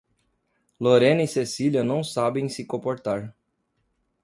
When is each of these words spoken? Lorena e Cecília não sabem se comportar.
Lorena 0.79 1.21
e 1.21 1.27
Cecília 1.27 1.83
não 1.83 2.03
sabem 2.03 2.49
se 2.49 2.65
comportar. 2.65 3.35